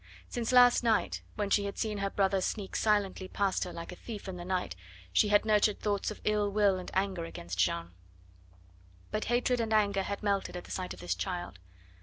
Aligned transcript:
Since 0.29 0.51
last 0.51 0.83
night, 0.83 1.21
when 1.35 1.51
she 1.51 1.65
had 1.65 1.77
seen 1.77 1.99
her 1.99 2.09
brother 2.09 2.41
sneak 2.41 2.75
silently 2.75 3.27
past 3.27 3.65
her 3.65 3.71
like 3.71 3.91
a 3.91 3.95
thief 3.95 4.27
in 4.27 4.35
the 4.35 4.43
night, 4.43 4.75
she 5.13 5.27
had 5.27 5.45
nurtured 5.45 5.79
thoughts 5.79 6.09
of 6.09 6.19
ill 6.23 6.49
will 6.49 6.79
and 6.79 6.89
anger 6.95 7.23
against 7.25 7.59
Jeanne. 7.59 7.91
But 9.11 9.25
hatred 9.25 9.61
and 9.61 9.71
anger 9.71 10.01
had 10.01 10.23
melted 10.23 10.57
at 10.57 10.63
the 10.63 10.71
sight 10.71 10.95
of 10.95 11.01
this 11.01 11.13
child. 11.13 11.59